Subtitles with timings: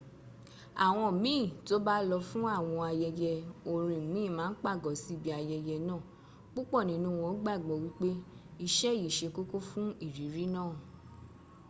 [0.85, 3.33] àwọn míìn to ba lọ fún àwọn ayẹyẹ
[3.73, 5.99] orin míìn ma n pàgọ́ sí ibi ayẹyẹ náà
[6.53, 8.09] púpọ̀ nínú wọ́n gbàgbọ́ wípé
[8.65, 10.71] ìṣe yí ṣe kókó fún ìrírí náà